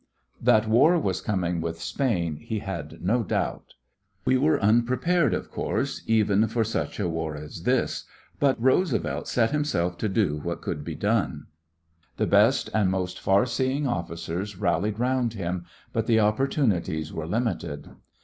[0.41, 3.75] That war was coming with Spain he had no doubt.
[4.25, 8.05] We were unprepared, of course, even for such a war as this,
[8.39, 11.45] but Roosevelt set himself to do what could be done.
[12.17, 17.89] The best and most farseeing officers rallied round him, but the opportunities were limited.